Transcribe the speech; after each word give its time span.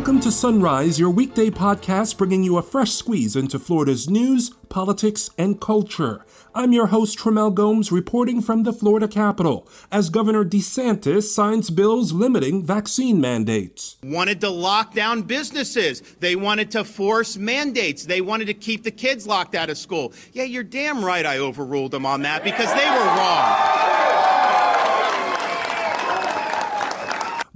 Welcome 0.00 0.20
to 0.20 0.32
Sunrise, 0.32 0.98
your 0.98 1.10
weekday 1.10 1.50
podcast 1.50 2.16
bringing 2.16 2.42
you 2.42 2.56
a 2.56 2.62
fresh 2.62 2.92
squeeze 2.92 3.36
into 3.36 3.58
Florida's 3.58 4.08
news, 4.08 4.48
politics, 4.70 5.28
and 5.36 5.60
culture. 5.60 6.24
I'm 6.54 6.72
your 6.72 6.86
host, 6.86 7.18
Tremel 7.18 7.52
Gomes, 7.52 7.92
reporting 7.92 8.40
from 8.40 8.62
the 8.62 8.72
Florida 8.72 9.06
Capitol 9.06 9.68
as 9.92 10.08
Governor 10.08 10.42
DeSantis 10.42 11.24
signs 11.24 11.68
bills 11.68 12.12
limiting 12.12 12.64
vaccine 12.64 13.20
mandates. 13.20 13.98
Wanted 14.02 14.40
to 14.40 14.48
lock 14.48 14.94
down 14.94 15.20
businesses. 15.20 16.00
They 16.18 16.34
wanted 16.34 16.70
to 16.70 16.82
force 16.82 17.36
mandates. 17.36 18.06
They 18.06 18.22
wanted 18.22 18.46
to 18.46 18.54
keep 18.54 18.84
the 18.84 18.90
kids 18.90 19.26
locked 19.26 19.54
out 19.54 19.68
of 19.68 19.76
school. 19.76 20.14
Yeah, 20.32 20.44
you're 20.44 20.62
damn 20.62 21.04
right 21.04 21.26
I 21.26 21.36
overruled 21.36 21.90
them 21.90 22.06
on 22.06 22.22
that 22.22 22.42
because 22.42 22.72
they 22.72 22.88
were 22.88 23.04
wrong. 23.04 23.79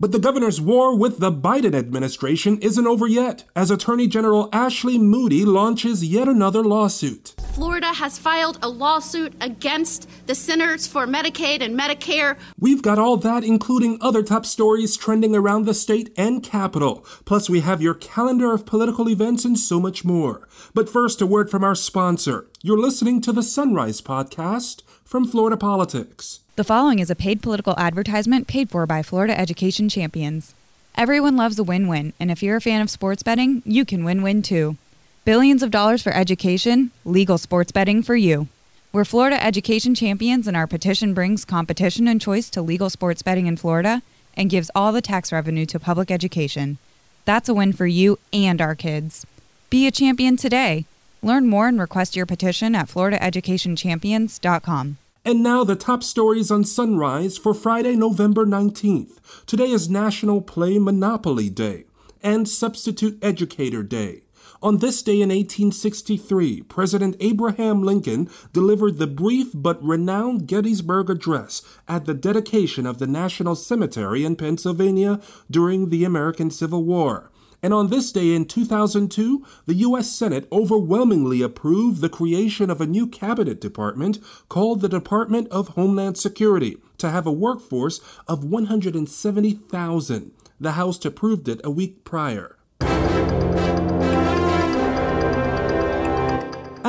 But 0.04 0.12
the 0.12 0.18
governor's 0.18 0.60
war 0.60 0.94
with 0.94 1.18
the 1.18 1.32
Biden 1.32 1.74
administration 1.74 2.58
isn't 2.58 2.86
over 2.86 3.06
yet, 3.06 3.44
as 3.56 3.70
Attorney 3.70 4.06
General 4.06 4.50
Ashley 4.52 4.98
Moody 4.98 5.46
launches 5.46 6.04
yet 6.04 6.28
another 6.28 6.62
lawsuit. 6.62 7.34
Florida 7.54 7.86
has 7.86 8.18
filed 8.18 8.58
a 8.60 8.68
lawsuit 8.68 9.32
against 9.40 10.06
the 10.26 10.34
Centers 10.34 10.86
for 10.86 11.06
Medicaid 11.06 11.62
and 11.62 11.74
Medicare. 11.74 12.36
We've 12.60 12.82
got 12.82 12.98
all 12.98 13.16
that, 13.16 13.44
including 13.44 13.96
other 14.02 14.22
top 14.22 14.44
stories 14.44 14.94
trending 14.94 15.34
around 15.34 15.64
the 15.64 15.72
state 15.72 16.12
and 16.18 16.42
capital. 16.42 17.06
Plus, 17.24 17.48
we 17.48 17.60
have 17.60 17.80
your 17.80 17.94
calendar 17.94 18.52
of 18.52 18.66
political 18.66 19.08
events 19.08 19.46
and 19.46 19.58
so 19.58 19.80
much 19.80 20.04
more. 20.04 20.46
But 20.74 20.90
first, 20.90 21.22
a 21.22 21.26
word 21.26 21.50
from 21.50 21.64
our 21.64 21.74
sponsor. 21.74 22.50
You're 22.62 22.76
listening 22.76 23.22
to 23.22 23.32
the 23.32 23.42
Sunrise 23.42 24.02
Podcast 24.02 24.82
from 25.02 25.24
Florida 25.24 25.56
Politics. 25.56 26.40
The 26.56 26.62
following 26.62 27.00
is 27.00 27.10
a 27.10 27.16
paid 27.16 27.42
political 27.42 27.74
advertisement 27.76 28.46
paid 28.46 28.70
for 28.70 28.86
by 28.86 29.02
Florida 29.02 29.36
Education 29.36 29.88
Champions. 29.88 30.54
Everyone 30.94 31.36
loves 31.36 31.58
a 31.58 31.64
win 31.64 31.88
win, 31.88 32.12
and 32.20 32.30
if 32.30 32.44
you're 32.44 32.58
a 32.58 32.60
fan 32.60 32.80
of 32.80 32.90
sports 32.90 33.24
betting, 33.24 33.60
you 33.64 33.84
can 33.84 34.04
win 34.04 34.22
win 34.22 34.40
too. 34.40 34.76
Billions 35.24 35.64
of 35.64 35.72
dollars 35.72 36.00
for 36.00 36.14
education, 36.14 36.92
legal 37.04 37.38
sports 37.38 37.72
betting 37.72 38.04
for 38.04 38.14
you. 38.14 38.46
We're 38.92 39.04
Florida 39.04 39.44
Education 39.44 39.96
Champions, 39.96 40.46
and 40.46 40.56
our 40.56 40.68
petition 40.68 41.12
brings 41.12 41.44
competition 41.44 42.06
and 42.06 42.20
choice 42.20 42.48
to 42.50 42.62
legal 42.62 42.88
sports 42.88 43.22
betting 43.22 43.46
in 43.46 43.56
Florida 43.56 44.02
and 44.36 44.48
gives 44.48 44.70
all 44.76 44.92
the 44.92 45.02
tax 45.02 45.32
revenue 45.32 45.66
to 45.66 45.80
public 45.80 46.08
education. 46.08 46.78
That's 47.24 47.48
a 47.48 47.54
win 47.54 47.72
for 47.72 47.88
you 47.88 48.20
and 48.32 48.60
our 48.60 48.76
kids. 48.76 49.26
Be 49.70 49.88
a 49.88 49.90
champion 49.90 50.36
today. 50.36 50.86
Learn 51.20 51.48
more 51.48 51.66
and 51.66 51.80
request 51.80 52.14
your 52.14 52.26
petition 52.26 52.76
at 52.76 52.86
floridaeducationchampions.com. 52.86 54.98
And 55.26 55.42
now 55.42 55.64
the 55.64 55.74
top 55.74 56.02
stories 56.02 56.50
on 56.50 56.64
Sunrise 56.64 57.38
for 57.38 57.54
Friday, 57.54 57.96
November 57.96 58.44
19th. 58.44 59.46
Today 59.46 59.70
is 59.70 59.88
National 59.88 60.42
Play 60.42 60.78
Monopoly 60.78 61.48
Day 61.48 61.84
and 62.22 62.46
Substitute 62.46 63.18
Educator 63.24 63.82
Day. 63.82 64.24
On 64.62 64.78
this 64.78 65.02
day 65.02 65.22
in 65.22 65.30
1863, 65.30 66.64
President 66.64 67.16
Abraham 67.20 67.82
Lincoln 67.82 68.28
delivered 68.52 68.98
the 68.98 69.06
brief 69.06 69.48
but 69.54 69.82
renowned 69.82 70.46
Gettysburg 70.46 71.08
Address 71.08 71.62
at 71.88 72.04
the 72.04 72.12
dedication 72.12 72.84
of 72.84 72.98
the 72.98 73.06
National 73.06 73.54
Cemetery 73.54 74.26
in 74.26 74.36
Pennsylvania 74.36 75.20
during 75.50 75.88
the 75.88 76.04
American 76.04 76.50
Civil 76.50 76.84
War. 76.84 77.30
And 77.64 77.72
on 77.72 77.88
this 77.88 78.12
day 78.12 78.34
in 78.34 78.44
2002, 78.44 79.42
the 79.64 79.74
U.S. 79.76 80.12
Senate 80.12 80.46
overwhelmingly 80.52 81.40
approved 81.40 82.02
the 82.02 82.10
creation 82.10 82.68
of 82.68 82.78
a 82.78 82.86
new 82.86 83.06
cabinet 83.06 83.58
department 83.58 84.18
called 84.50 84.82
the 84.82 84.88
Department 84.90 85.48
of 85.48 85.68
Homeland 85.68 86.18
Security 86.18 86.76
to 86.98 87.08
have 87.08 87.26
a 87.26 87.32
workforce 87.32 88.02
of 88.28 88.44
170,000. 88.44 90.32
The 90.60 90.72
House 90.72 91.02
approved 91.06 91.48
it 91.48 91.62
a 91.64 91.70
week 91.70 92.04
prior. 92.04 92.58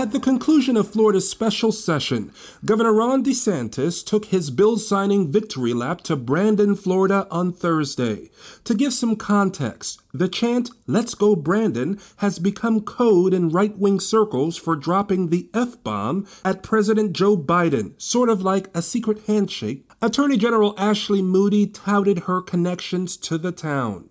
At 0.06 0.12
the 0.12 0.20
conclusion 0.20 0.78
of 0.78 0.92
Florida's 0.92 1.28
special 1.28 1.72
session, 1.72 2.32
Governor 2.64 2.94
Ron 2.94 3.24
DeSantis 3.24 4.06
took 4.06 4.26
his 4.26 4.52
bill 4.52 4.78
signing 4.78 5.32
victory 5.32 5.74
lap 5.74 6.02
to 6.02 6.16
Brandon, 6.16 6.76
Florida 6.76 7.26
on 7.32 7.52
Thursday. 7.52 8.30
To 8.66 8.76
give 8.76 8.94
some 8.94 9.16
context, 9.16 10.00
the 10.14 10.30
chant, 10.30 10.70
Let's 10.86 11.16
Go 11.16 11.36
Brandon, 11.36 12.00
has 12.18 12.38
become 12.38 12.82
code 12.82 13.34
in 13.34 13.50
right 13.50 13.76
wing 13.76 14.00
circles 14.00 14.58
for 14.58 14.76
dropping 14.76 15.30
the 15.30 15.50
F 15.56 15.82
bomb 15.82 16.28
at 16.46 16.62
President 16.62 17.14
Joe 17.14 17.36
Biden, 17.36 18.00
sort 18.00 18.30
of 18.30 18.44
like 18.44 18.70
a 18.76 18.84
secret 18.84 19.24
handshake. 19.26 19.90
Attorney 20.04 20.38
General 20.38 20.76
Ashley 20.78 21.24
Moody 21.24 21.66
touted 21.66 22.20
her 22.20 22.44
connections 22.44 23.18
to 23.18 23.40
the 23.40 23.52
town. 23.52 24.10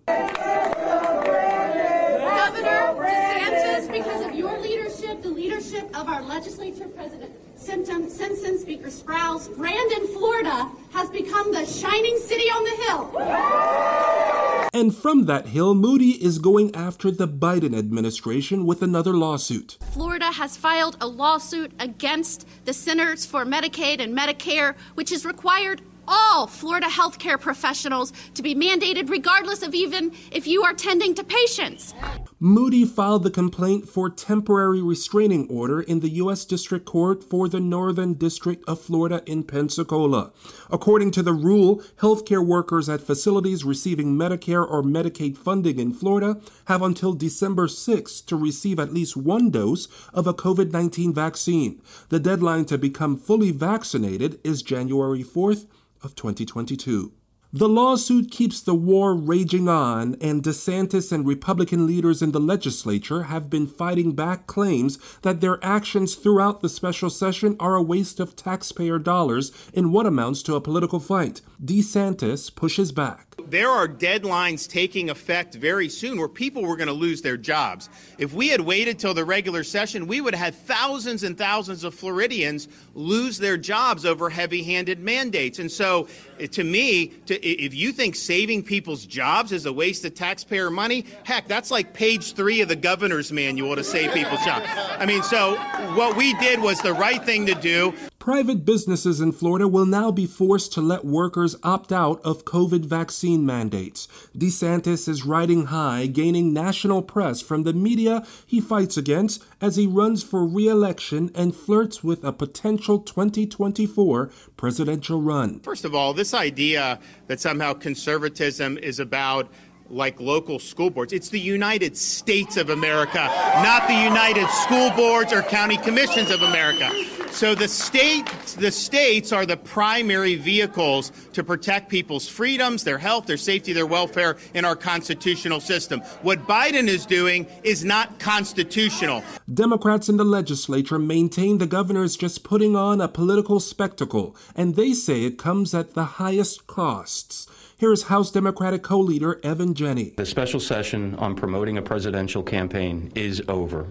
Legislature 6.45 6.87
president 6.89 7.31
Simpson, 7.55 8.07
Simpson, 8.07 8.59
Speaker 8.59 8.89
Sprowls, 8.89 9.55
Brandon, 9.57 10.05
Florida 10.09 10.69
has 10.91 11.09
become 11.09 11.51
the 11.51 11.65
shining 11.65 12.19
city 12.19 12.43
on 12.43 12.63
the 12.63 12.75
hill. 12.83 14.69
And 14.71 14.95
from 14.95 15.25
that 15.25 15.47
hill, 15.47 15.73
Moody 15.73 16.23
is 16.23 16.37
going 16.37 16.75
after 16.75 17.09
the 17.09 17.27
Biden 17.27 17.75
administration 17.75 18.67
with 18.67 18.83
another 18.83 19.13
lawsuit. 19.13 19.77
Florida 19.93 20.31
has 20.33 20.55
filed 20.55 20.97
a 21.01 21.07
lawsuit 21.07 21.71
against 21.79 22.45
the 22.65 22.73
Centers 22.73 23.25
for 23.25 23.43
Medicaid 23.43 23.99
and 23.99 24.15
Medicare, 24.15 24.75
which 24.93 25.11
is 25.11 25.25
required 25.25 25.81
all 26.07 26.47
Florida 26.47 26.87
healthcare 26.87 27.39
professionals 27.39 28.13
to 28.33 28.41
be 28.41 28.55
mandated 28.55 29.09
regardless 29.09 29.63
of 29.63 29.73
even 29.73 30.11
if 30.31 30.47
you 30.47 30.63
are 30.63 30.73
tending 30.73 31.15
to 31.15 31.23
patients. 31.23 31.93
Moody 32.39 32.83
filed 32.83 33.23
the 33.23 33.31
complaint 33.31 33.87
for 33.87 34.09
temporary 34.09 34.81
restraining 34.81 35.47
order 35.49 35.81
in 35.81 36.01
the 36.01 36.09
U.S. 36.09 36.43
District 36.43 36.85
Court 36.85 37.23
for 37.23 37.47
the 37.47 37.61
Northern 37.61 38.13
District 38.13 38.63
of 38.67 38.81
Florida 38.81 39.23
in 39.25 39.43
Pensacola. 39.43 40.33
According 40.69 41.11
to 41.11 41.23
the 41.23 41.33
rule, 41.33 41.81
healthcare 42.01 42.45
workers 42.45 42.89
at 42.89 43.01
facilities 43.01 43.63
receiving 43.63 44.15
Medicare 44.15 44.69
or 44.69 44.83
Medicaid 44.83 45.37
funding 45.37 45.79
in 45.79 45.93
Florida 45.93 46.39
have 46.65 46.81
until 46.81 47.13
December 47.13 47.69
6 47.69 48.21
to 48.21 48.35
receive 48.35 48.79
at 48.79 48.93
least 48.93 49.15
one 49.15 49.49
dose 49.49 49.87
of 50.13 50.27
a 50.27 50.33
COVID 50.33 50.71
19 50.71 51.13
vaccine. 51.13 51.81
The 52.09 52.19
deadline 52.19 52.65
to 52.65 52.77
become 52.77 53.17
fully 53.17 53.51
vaccinated 53.51 54.39
is 54.43 54.61
January 54.61 55.23
4th 55.23 55.67
of 56.05 56.15
2022. 56.15 57.11
The 57.51 57.69
lawsuit 57.69 58.31
keeps 58.31 58.59
the 58.59 58.75
war 58.75 59.15
raging 59.15 59.69
on, 59.69 60.15
and 60.19 60.43
DeSantis 60.43 61.11
and 61.13 61.25
Republican 61.25 61.87
leaders 61.87 62.21
in 62.21 62.33
the 62.33 62.39
legislature 62.39 63.23
have 63.23 63.49
been 63.49 63.65
fighting 63.65 64.11
back 64.11 64.45
claims 64.45 64.99
that 65.21 65.39
their 65.39 65.63
actions 65.63 66.15
throughout 66.15 66.59
the 66.59 66.67
special 66.67 67.09
session 67.09 67.55
are 67.59 67.75
a 67.75 67.81
waste 67.81 68.19
of 68.19 68.35
taxpayer 68.35 68.99
dollars 68.99 69.53
in 69.73 69.93
what 69.93 70.05
amounts 70.05 70.43
to 70.43 70.55
a 70.55 70.61
political 70.61 70.99
fight. 70.99 71.41
DeSantis 71.63 72.53
pushes 72.53 72.91
back 72.91 73.34
there 73.49 73.69
are 73.69 73.87
deadlines 73.87 74.67
taking 74.67 75.09
effect 75.09 75.55
very 75.55 75.89
soon 75.89 76.17
where 76.17 76.27
people 76.27 76.63
were 76.63 76.75
going 76.75 76.87
to 76.87 76.93
lose 76.93 77.21
their 77.21 77.37
jobs. 77.37 77.89
If 78.17 78.33
we 78.33 78.49
had 78.49 78.61
waited 78.61 78.99
till 78.99 79.13
the 79.13 79.25
regular 79.25 79.63
session, 79.63 80.07
we 80.07 80.21
would 80.21 80.33
have 80.33 80.53
had 80.53 80.67
thousands 80.67 81.23
and 81.23 81.37
thousands 81.37 81.83
of 81.83 81.93
Floridians 81.93 82.67
lose 82.93 83.37
their 83.37 83.57
jobs 83.57 84.05
over 84.05 84.29
heavy 84.29 84.63
handed 84.63 84.99
mandates. 84.99 85.59
And 85.59 85.71
so, 85.71 86.07
eh, 86.39 86.47
to 86.47 86.63
me, 86.63 87.07
to, 87.27 87.45
if 87.45 87.73
you 87.73 87.91
think 87.91 88.15
saving 88.15 88.63
people's 88.63 89.05
jobs 89.05 89.51
is 89.51 89.65
a 89.65 89.73
waste 89.73 90.05
of 90.05 90.15
taxpayer 90.15 90.69
money, 90.69 91.05
heck, 91.23 91.47
that's 91.47 91.71
like 91.71 91.93
page 91.93 92.33
three 92.33 92.61
of 92.61 92.67
the 92.67 92.75
governor's 92.75 93.31
manual 93.31 93.75
to 93.75 93.83
save 93.83 94.13
people's 94.13 94.43
jobs. 94.43 94.65
I 94.67 95.05
mean, 95.05 95.23
so 95.23 95.55
what 95.95 96.15
we 96.15 96.33
did 96.35 96.59
was 96.59 96.81
the 96.81 96.93
right 96.93 97.23
thing 97.23 97.45
to 97.45 97.55
do. 97.55 97.93
Private 98.25 98.65
businesses 98.65 99.21
in 99.21 99.33
Florida 99.33 99.67
will 99.67 99.85
now 99.85 100.09
be 100.09 100.25
forced 100.25 100.73
to 100.73 100.81
let 100.81 101.05
workers 101.05 101.55
opt 101.61 101.91
out 101.91 102.19
of 102.25 102.43
COVID 102.43 102.83
vaccine 102.83 103.45
mandates. 103.45 104.07
DeSantis 104.35 105.07
is 105.07 105.27
riding 105.27 105.67
high, 105.67 106.07
gaining 106.07 106.51
national 106.51 107.03
press 107.03 107.39
from 107.39 107.65
the 107.65 107.73
media 107.73 108.25
he 108.43 108.59
fights 108.59 108.97
against 108.97 109.43
as 109.61 109.75
he 109.75 109.85
runs 109.85 110.23
for 110.23 110.43
re 110.43 110.67
election 110.67 111.29
and 111.35 111.55
flirts 111.55 112.03
with 112.03 112.23
a 112.23 112.33
potential 112.33 112.97
2024 112.97 114.31
presidential 114.57 115.21
run. 115.21 115.59
First 115.59 115.85
of 115.85 115.93
all, 115.93 116.11
this 116.15 116.33
idea 116.33 116.99
that 117.27 117.39
somehow 117.39 117.73
conservatism 117.73 118.79
is 118.79 118.99
about 118.99 119.51
like 119.89 120.19
local 120.19 120.59
school 120.59 120.89
boards. 120.89 121.13
It's 121.13 121.29
the 121.29 121.39
United 121.39 121.95
States 121.95 122.57
of 122.57 122.69
America, 122.69 123.25
not 123.63 123.87
the 123.87 123.93
United 123.93 124.47
School 124.49 124.89
Boards 124.91 125.31
or 125.31 125.41
County 125.43 125.77
Commissions 125.77 126.31
of 126.31 126.41
America. 126.41 126.91
So 127.35 127.53
the 127.53 127.67
state, 127.67 128.25
the 128.57 128.71
states 128.71 129.33
are 129.33 129.45
the 129.45 129.57
primary 129.57 130.35
vehicles 130.35 131.11
to 131.33 131.43
protect 131.43 131.89
people's 131.89 132.29
freedoms, 132.29 132.85
their 132.85 132.97
health, 132.97 133.25
their 133.25 133.35
safety, 133.35 133.73
their 133.73 133.85
welfare 133.85 134.37
in 134.53 134.63
our 134.63 134.75
constitutional 134.75 135.59
system. 135.59 135.99
What 136.21 136.47
Biden 136.47 136.87
is 136.87 137.05
doing 137.05 137.45
is 137.63 137.83
not 137.83 138.19
constitutional. 138.19 139.21
Democrats 139.53 140.07
in 140.07 140.15
the 140.15 140.23
legislature 140.23 140.97
maintain 140.97 141.57
the 141.57 141.67
governor 141.67 142.05
is 142.05 142.15
just 142.15 142.45
putting 142.45 142.77
on 142.77 143.01
a 143.01 143.09
political 143.09 143.59
spectacle, 143.59 144.33
and 144.55 144.75
they 144.75 144.93
say 144.93 145.25
it 145.25 145.37
comes 145.37 145.73
at 145.73 145.93
the 145.93 146.05
highest 146.05 146.67
costs. 146.67 147.47
Here's 147.77 148.03
House 148.03 148.31
Democratic 148.31 148.83
co 148.83 148.97
leader 148.97 149.37
Evan 149.43 149.73
Jenne. 149.73 150.15
The 150.15 150.25
special 150.25 150.61
session 150.61 151.13
on 151.15 151.35
promoting 151.35 151.77
a 151.77 151.81
presidential 151.81 152.41
campaign 152.41 153.11
is 153.15 153.41
over. 153.49 153.87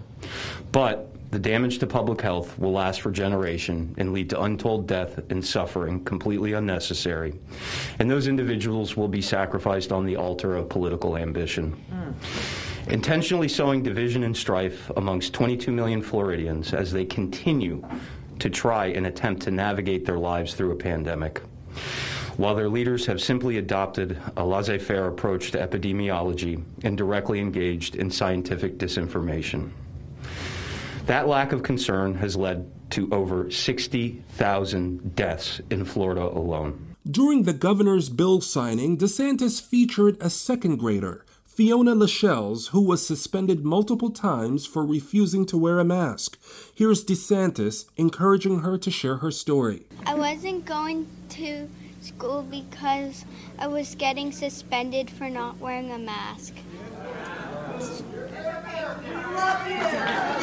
But 0.71 1.11
the 1.29 1.37
damage 1.37 1.77
to 1.79 1.85
public 1.85 2.19
health 2.19 2.57
will 2.57 2.71
last 2.71 3.01
for 3.01 3.11
generation 3.11 3.93
and 3.99 4.11
lead 4.11 4.31
to 4.31 4.41
untold 4.41 4.87
death 4.87 5.19
and 5.29 5.45
suffering 5.45 6.03
completely 6.03 6.53
unnecessary. 6.53 7.39
And 7.99 8.09
those 8.09 8.27
individuals 8.27 8.97
will 8.97 9.07
be 9.07 9.21
sacrificed 9.21 9.91
on 9.91 10.03
the 10.03 10.15
altar 10.15 10.55
of 10.55 10.67
political 10.67 11.15
ambition. 11.15 11.79
Mm. 11.91 12.91
Intentionally 12.91 13.47
sowing 13.47 13.83
division 13.83 14.23
and 14.23 14.35
strife 14.35 14.89
amongst 14.97 15.31
22 15.33 15.71
million 15.71 16.01
Floridians 16.01 16.73
as 16.73 16.91
they 16.91 17.05
continue 17.05 17.87
to 18.39 18.49
try 18.49 18.87
and 18.87 19.05
attempt 19.05 19.43
to 19.43 19.51
navigate 19.51 20.07
their 20.07 20.17
lives 20.17 20.55
through 20.55 20.71
a 20.71 20.75
pandemic. 20.75 21.43
While 22.37 22.55
their 22.55 22.69
leaders 22.69 23.05
have 23.05 23.21
simply 23.21 23.57
adopted 23.57 24.19
a 24.35 24.45
laissez 24.45 24.79
faire 24.79 25.07
approach 25.07 25.51
to 25.51 25.57
epidemiology 25.57 26.61
and 26.83 26.97
directly 26.97 27.39
engaged 27.39 27.95
in 27.95 28.11
scientific 28.11 28.77
disinformation. 28.77 29.71
That 31.05 31.27
lack 31.27 31.53
of 31.53 31.63
concern 31.63 32.15
has 32.15 32.35
led 32.35 32.71
to 32.91 33.07
over 33.11 33.49
60,000 33.49 35.15
deaths 35.15 35.61
in 35.69 35.85
Florida 35.85 36.23
alone. 36.23 36.95
During 37.09 37.43
the 37.43 37.53
governor's 37.53 38.09
bill 38.09 38.41
signing, 38.41 38.97
DeSantis 38.97 39.61
featured 39.61 40.17
a 40.19 40.29
second 40.29 40.77
grader, 40.77 41.23
Fiona 41.45 41.95
Lascelles, 41.95 42.67
who 42.67 42.81
was 42.81 43.05
suspended 43.05 43.63
multiple 43.63 44.09
times 44.09 44.65
for 44.65 44.85
refusing 44.85 45.45
to 45.45 45.57
wear 45.57 45.79
a 45.79 45.85
mask. 45.85 46.37
Here's 46.73 47.05
DeSantis 47.05 47.85
encouraging 47.95 48.59
her 48.59 48.77
to 48.79 48.91
share 48.91 49.17
her 49.17 49.31
story. 49.31 49.85
I 50.05 50.15
wasn't 50.15 50.65
going 50.65 51.07
to 51.29 51.69
school 52.05 52.43
because 52.43 53.25
I 53.57 53.67
was 53.67 53.95
getting 53.95 54.31
suspended 54.31 55.09
for 55.09 55.29
not 55.29 55.57
wearing 55.57 55.91
a 55.91 55.97
mask. 55.97 56.53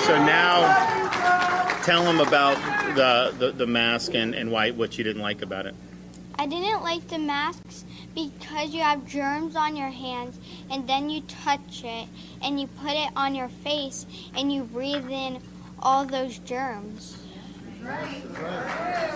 So 0.05 0.19
now, 0.25 1.82
tell 1.85 2.05
them 2.05 2.20
about 2.20 2.56
the, 2.97 3.35
the, 3.38 3.53
the 3.53 3.67
mask 3.67 4.14
and, 4.14 4.35
and 4.35 4.50
why 4.50 4.73
what 4.73 4.99
you 4.99 5.05
didn't 5.05 5.23
like 5.23 5.43
about 5.43 5.67
it. 5.67 5.75
I 6.38 6.47
didn't 6.47 6.82
like 6.82 7.06
the 7.06 7.19
masks 7.19 7.85
because 8.15 8.75
you 8.75 8.81
have 8.81 9.06
germs 9.06 9.55
on 9.55 9.76
your 9.76 9.91
hands 9.91 10.38
and 10.70 10.88
then 10.88 11.08
you 11.08 11.20
touch 11.23 11.82
it 11.85 12.08
and 12.43 12.61
you 12.61 12.67
put 12.67 12.93
it 12.93 13.11
on 13.15 13.35
your 13.35 13.49
face 13.49 14.06
and 14.35 14.53
you 14.53 14.65
breathe 14.65 15.08
in 15.08 15.41
all 15.79 16.05
those 16.05 16.38
germs. 16.38 17.23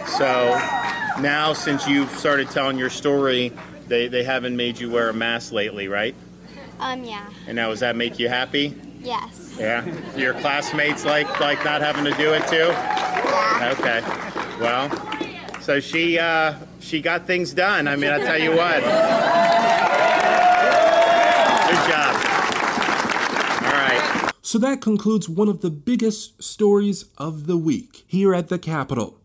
So 0.07 0.59
now, 1.21 1.53
since 1.53 1.87
you've 1.87 2.11
started 2.11 2.51
telling 2.51 2.79
your 2.79 2.91
story, 2.91 3.53
they, 3.87 4.09
they 4.09 4.25
haven't 4.25 4.57
made 4.57 4.79
you 4.79 4.91
wear 4.91 5.11
a 5.11 5.15
mask 5.15 5.53
lately, 5.53 5.89
right? 5.89 6.15
Um, 6.81 7.05
yeah. 7.05 7.29
And 7.47 7.57
now, 7.57 7.71
does 7.71 7.81
that 7.81 7.97
make 7.97 8.19
you 8.19 8.29
happy? 8.29 8.75
Yes. 9.03 9.57
Yeah. 9.59 9.85
Your 10.17 10.35
classmates 10.35 11.05
like 11.05 11.41
like 11.41 11.65
not 11.65 11.81
having 11.81 12.05
to 12.05 12.11
do 12.13 12.33
it 12.33 12.47
too. 12.49 12.57
Yeah. 12.57 13.75
Okay. 13.79 14.03
Well, 14.61 14.91
so 15.61 15.81
she 15.81 16.19
uh, 16.19 16.55
she 16.81 17.01
got 17.01 17.27
things 17.27 17.53
done. 17.55 17.89
I 17.89 17.97
mean, 17.97 18.11
I 18.11 18.19
tell 18.19 18.39
you 18.39 18.51
what. 18.51 18.83
Good 21.67 21.91
job. 21.91 22.17
All 23.65 23.73
right. 23.73 24.33
So 24.47 24.59
that 24.61 24.81
concludes 24.81 25.29
one 25.29 25.49
of 25.49 25.61
the 25.61 25.71
biggest 25.71 26.41
stories 26.41 27.07
of 27.19 27.49
the 27.49 27.57
week 27.57 28.05
here 28.07 28.33
at 28.33 28.49
the 28.49 28.61
Capitol. 28.61 29.19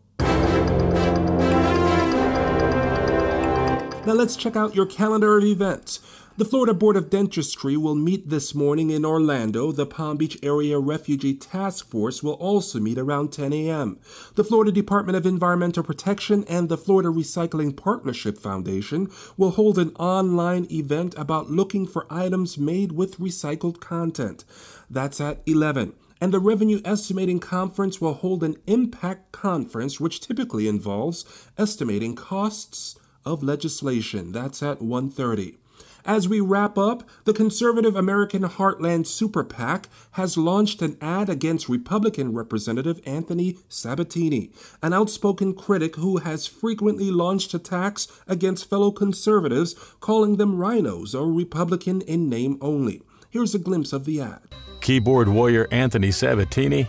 Now 4.04 4.14
let's 4.14 4.34
check 4.34 4.56
out 4.56 4.74
your 4.74 4.84
calendar 4.84 5.38
of 5.38 5.44
events. 5.44 6.00
The 6.38 6.46
Florida 6.46 6.72
Board 6.72 6.96
of 6.96 7.10
Dentistry 7.10 7.76
will 7.76 7.94
meet 7.94 8.30
this 8.30 8.54
morning 8.54 8.88
in 8.88 9.04
Orlando. 9.04 9.70
The 9.70 9.84
Palm 9.84 10.16
Beach 10.16 10.38
Area 10.42 10.78
Refugee 10.78 11.34
Task 11.34 11.86
Force 11.86 12.22
will 12.22 12.32
also 12.34 12.80
meet 12.80 12.96
around 12.96 13.34
10 13.34 13.52
a.m. 13.52 13.98
The 14.34 14.42
Florida 14.42 14.72
Department 14.72 15.14
of 15.14 15.26
Environmental 15.26 15.82
Protection 15.82 16.44
and 16.48 16.70
the 16.70 16.78
Florida 16.78 17.10
Recycling 17.10 17.76
Partnership 17.76 18.38
Foundation 18.38 19.10
will 19.36 19.50
hold 19.50 19.78
an 19.78 19.90
online 19.96 20.66
event 20.70 21.14
about 21.18 21.50
looking 21.50 21.86
for 21.86 22.06
items 22.08 22.56
made 22.56 22.92
with 22.92 23.18
recycled 23.18 23.80
content. 23.80 24.44
That's 24.88 25.20
at 25.20 25.42
11 25.44 25.92
and 26.18 26.32
the 26.32 26.40
Revenue 26.40 26.80
Estimating 26.84 27.40
Conference 27.40 28.00
will 28.00 28.14
hold 28.14 28.42
an 28.44 28.56
impact 28.66 29.32
conference, 29.32 29.98
which 29.98 30.20
typically 30.20 30.68
involves 30.68 31.24
estimating 31.58 32.14
costs 32.14 32.96
of 33.24 33.42
legislation. 33.42 34.32
That's 34.32 34.62
at 34.62 34.80
1:30. 34.80 35.56
As 36.04 36.28
we 36.28 36.40
wrap 36.40 36.76
up, 36.76 37.08
the 37.24 37.32
conservative 37.32 37.94
American 37.94 38.42
Heartland 38.42 39.06
Super 39.06 39.44
PAC 39.44 39.88
has 40.12 40.36
launched 40.36 40.82
an 40.82 40.96
ad 41.00 41.28
against 41.28 41.68
Republican 41.68 42.34
Representative 42.34 43.00
Anthony 43.06 43.58
Sabatini, 43.68 44.50
an 44.82 44.92
outspoken 44.92 45.54
critic 45.54 45.96
who 45.96 46.18
has 46.18 46.46
frequently 46.46 47.10
launched 47.12 47.54
attacks 47.54 48.08
against 48.26 48.68
fellow 48.68 48.90
conservatives, 48.90 49.74
calling 50.00 50.36
them 50.36 50.58
RINOs 50.58 51.14
or 51.14 51.32
Republican 51.32 52.00
in 52.02 52.28
name 52.28 52.58
only. 52.60 53.02
Here's 53.30 53.54
a 53.54 53.60
glimpse 53.60 53.92
of 53.92 54.04
the 54.04 54.20
ad. 54.20 54.40
Keyboard 54.80 55.28
warrior 55.28 55.68
Anthony 55.70 56.10
Sabatini 56.10 56.88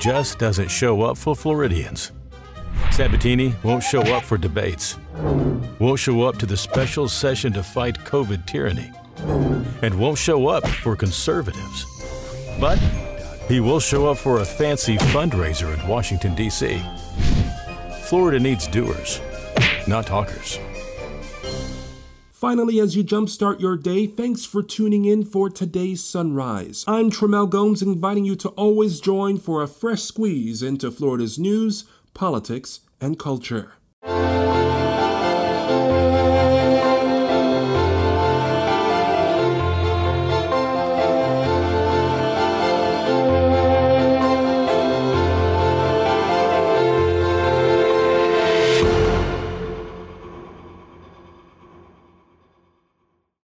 just 0.00 0.38
doesn't 0.38 0.70
show 0.70 1.02
up 1.02 1.18
for 1.18 1.36
Floridians. 1.36 2.12
Sabatini 2.92 3.54
won't 3.62 3.82
show 3.82 4.00
up 4.02 4.24
for 4.24 4.36
debates, 4.36 4.98
won't 5.78 6.00
show 6.00 6.22
up 6.22 6.36
to 6.38 6.46
the 6.46 6.56
special 6.56 7.08
session 7.08 7.52
to 7.52 7.62
fight 7.62 7.98
COVID 8.00 8.44
tyranny, 8.46 8.90
and 9.82 9.98
won't 9.98 10.18
show 10.18 10.48
up 10.48 10.66
for 10.66 10.96
conservatives. 10.96 11.86
But 12.60 12.78
he 13.48 13.60
will 13.60 13.80
show 13.80 14.08
up 14.08 14.18
for 14.18 14.40
a 14.40 14.44
fancy 14.44 14.96
fundraiser 14.96 15.72
in 15.72 15.88
Washington, 15.88 16.34
D.C. 16.34 16.82
Florida 18.02 18.40
needs 18.40 18.66
doers, 18.66 19.20
not 19.86 20.06
talkers. 20.06 20.58
Finally, 22.32 22.78
as 22.78 22.94
you 22.94 23.02
jumpstart 23.02 23.58
your 23.58 23.76
day, 23.76 24.06
thanks 24.06 24.44
for 24.44 24.62
tuning 24.62 25.04
in 25.04 25.24
for 25.24 25.50
today's 25.50 26.04
sunrise. 26.04 26.84
I'm 26.86 27.10
Tremel 27.10 27.50
Gomes, 27.50 27.82
inviting 27.82 28.24
you 28.24 28.36
to 28.36 28.50
always 28.50 29.00
join 29.00 29.38
for 29.38 29.60
a 29.60 29.66
fresh 29.66 30.02
squeeze 30.02 30.62
into 30.62 30.92
Florida's 30.92 31.36
news, 31.36 31.84
politics, 32.18 32.80
and 33.00 33.16
culture. 33.16 33.77